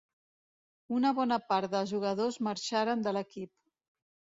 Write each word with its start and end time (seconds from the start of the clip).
Una 1.01 1.11
bona 1.21 1.39
part 1.53 1.75
dels 1.75 1.95
jugadors 1.95 2.41
marxaren 2.51 3.09
de 3.09 3.19
l'equip. 3.19 3.57